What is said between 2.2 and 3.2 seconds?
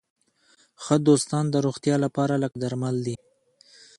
لکه درمل دي.